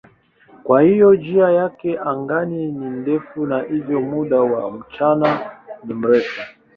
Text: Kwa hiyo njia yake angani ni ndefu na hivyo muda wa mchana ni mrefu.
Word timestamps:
Kwa 0.63 0.81
hiyo 0.81 1.13
njia 1.15 1.49
yake 1.51 1.99
angani 1.99 2.71
ni 2.71 2.85
ndefu 2.89 3.45
na 3.45 3.61
hivyo 3.61 4.01
muda 4.01 4.39
wa 4.41 4.71
mchana 4.71 5.51
ni 5.83 5.93
mrefu. 5.93 6.41